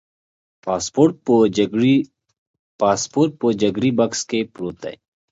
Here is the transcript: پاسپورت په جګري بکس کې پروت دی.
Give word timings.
پاسپورت 2.75 3.33
په 3.39 3.45
جګري 3.61 3.89
بکس 3.97 4.21
کې 4.29 4.39
پروت 4.53 4.77
دی. 4.83 4.95